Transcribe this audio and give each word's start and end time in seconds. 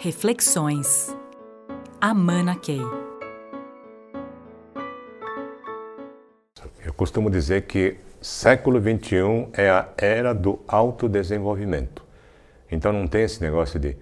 Reflexões. 0.00 1.12
Amana 2.00 2.54
Key. 2.54 2.78
Eu 6.86 6.92
costumo 6.92 7.28
dizer 7.28 7.62
que 7.62 7.96
século 8.20 8.80
21 8.80 9.50
é 9.52 9.68
a 9.68 9.88
era 9.98 10.32
do 10.32 10.60
autodesenvolvimento. 10.68 12.04
Então 12.70 12.92
não 12.92 13.08
tem 13.08 13.24
esse 13.24 13.42
negócio 13.42 13.80
de 13.80 13.96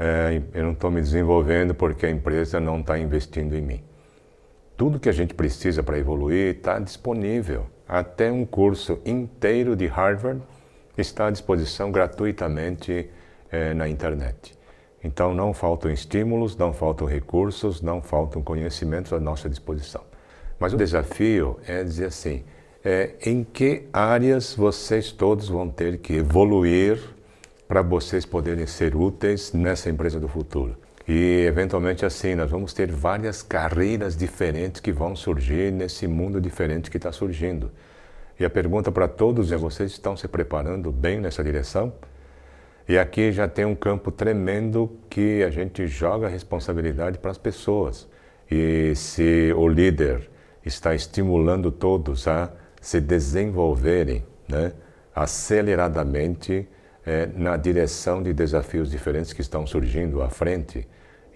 é, 0.00 0.40
eu 0.54 0.62
não 0.62 0.72
estou 0.72 0.90
me 0.90 1.02
desenvolvendo 1.02 1.74
porque 1.74 2.06
a 2.06 2.10
empresa 2.10 2.58
não 2.58 2.80
está 2.80 2.98
investindo 2.98 3.54
em 3.54 3.60
mim. 3.60 3.84
Tudo 4.74 4.98
que 4.98 5.10
a 5.10 5.12
gente 5.12 5.34
precisa 5.34 5.82
para 5.82 5.98
evoluir 5.98 6.56
está 6.56 6.78
disponível. 6.78 7.66
Até 7.86 8.32
um 8.32 8.46
curso 8.46 9.02
inteiro 9.04 9.76
de 9.76 9.86
Harvard 9.86 10.40
está 10.96 11.26
à 11.26 11.30
disposição 11.30 11.92
gratuitamente 11.92 13.10
é, 13.50 13.74
na 13.74 13.86
internet. 13.86 14.61
Então 15.04 15.34
não 15.34 15.52
faltam 15.52 15.90
estímulos, 15.90 16.56
não 16.56 16.72
faltam 16.72 17.06
recursos, 17.06 17.82
não 17.82 18.00
faltam 18.00 18.40
conhecimentos 18.40 19.12
à 19.12 19.18
nossa 19.18 19.48
disposição. 19.48 20.02
Mas 20.58 20.72
o 20.72 20.76
desafio 20.76 21.58
é 21.66 21.82
dizer 21.82 22.06
assim: 22.06 22.44
é, 22.84 23.14
em 23.24 23.42
que 23.42 23.88
áreas 23.92 24.54
vocês 24.54 25.10
todos 25.10 25.48
vão 25.48 25.68
ter 25.68 25.98
que 25.98 26.14
evoluir 26.14 27.00
para 27.66 27.82
vocês 27.82 28.24
poderem 28.24 28.66
ser 28.66 28.94
úteis 28.94 29.52
nessa 29.52 29.90
empresa 29.90 30.20
do 30.20 30.28
futuro? 30.28 30.76
E 31.06 31.44
eventualmente 31.46 32.06
assim, 32.06 32.36
nós 32.36 32.50
vamos 32.50 32.72
ter 32.72 32.92
várias 32.92 33.42
carreiras 33.42 34.16
diferentes 34.16 34.80
que 34.80 34.92
vão 34.92 35.16
surgir 35.16 35.72
nesse 35.72 36.06
mundo 36.06 36.40
diferente 36.40 36.90
que 36.90 36.96
está 36.96 37.10
surgindo. 37.10 37.72
E 38.38 38.44
a 38.44 38.50
pergunta 38.50 38.92
para 38.92 39.08
todos 39.08 39.50
é: 39.50 39.56
vocês 39.56 39.90
estão 39.90 40.16
se 40.16 40.28
preparando 40.28 40.92
bem 40.92 41.20
nessa 41.20 41.42
direção? 41.42 41.92
E 42.88 42.98
aqui 42.98 43.30
já 43.30 43.46
tem 43.46 43.64
um 43.64 43.74
campo 43.74 44.10
tremendo 44.10 44.90
que 45.08 45.42
a 45.42 45.50
gente 45.50 45.86
joga 45.86 46.26
a 46.26 46.30
responsabilidade 46.30 47.18
para 47.18 47.30
as 47.30 47.38
pessoas. 47.38 48.08
E 48.50 48.94
se 48.96 49.52
o 49.56 49.68
líder 49.68 50.28
está 50.64 50.94
estimulando 50.94 51.70
todos 51.70 52.26
a 52.26 52.50
se 52.80 53.00
desenvolverem 53.00 54.24
né, 54.48 54.72
aceleradamente 55.14 56.68
é, 57.06 57.26
na 57.34 57.56
direção 57.56 58.22
de 58.22 58.32
desafios 58.32 58.90
diferentes 58.90 59.32
que 59.32 59.40
estão 59.40 59.66
surgindo 59.66 60.22
à 60.22 60.28
frente, 60.28 60.86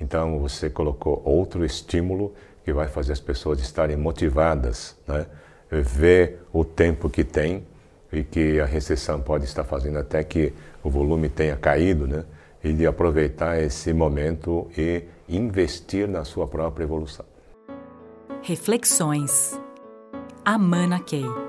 então 0.00 0.38
você 0.38 0.68
colocou 0.68 1.22
outro 1.24 1.64
estímulo 1.64 2.34
que 2.64 2.72
vai 2.72 2.88
fazer 2.88 3.12
as 3.12 3.20
pessoas 3.20 3.60
estarem 3.60 3.96
motivadas, 3.96 4.96
né, 5.06 5.26
ver 5.70 6.40
o 6.52 6.64
tempo 6.64 7.08
que 7.08 7.24
tem 7.24 7.64
e 8.12 8.22
que 8.22 8.60
a 8.60 8.64
recessão 8.64 9.20
pode 9.20 9.44
estar 9.44 9.64
fazendo 9.64 9.98
até 9.98 10.22
que 10.22 10.52
o 10.82 10.90
volume 10.90 11.28
tenha 11.28 11.56
caído, 11.56 12.06
né? 12.06 12.24
E 12.62 12.72
de 12.72 12.86
aproveitar 12.86 13.60
esse 13.60 13.92
momento 13.92 14.68
e 14.76 15.04
investir 15.28 16.08
na 16.08 16.24
sua 16.24 16.46
própria 16.46 16.84
evolução. 16.84 17.24
Reflexões. 18.42 19.60
Amana 20.44 21.00
Key. 21.00 21.45